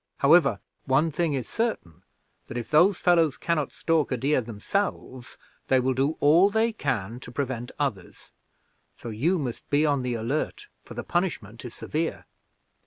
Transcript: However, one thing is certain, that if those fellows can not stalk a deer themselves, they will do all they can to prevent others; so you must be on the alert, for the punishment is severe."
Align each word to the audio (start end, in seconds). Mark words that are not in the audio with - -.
However, 0.17 0.59
one 0.85 1.11
thing 1.11 1.33
is 1.33 1.47
certain, 1.47 2.01
that 2.47 2.57
if 2.57 2.71
those 2.71 2.97
fellows 2.97 3.37
can 3.37 3.57
not 3.57 3.71
stalk 3.71 4.11
a 4.11 4.17
deer 4.17 4.41
themselves, 4.41 5.37
they 5.67 5.79
will 5.79 5.93
do 5.93 6.17
all 6.19 6.49
they 6.49 6.73
can 6.73 7.19
to 7.19 7.31
prevent 7.31 7.71
others; 7.77 8.31
so 8.97 9.09
you 9.09 9.37
must 9.37 9.69
be 9.69 9.85
on 9.85 10.01
the 10.01 10.15
alert, 10.15 10.69
for 10.81 10.95
the 10.95 11.03
punishment 11.03 11.63
is 11.65 11.75
severe." 11.75 12.25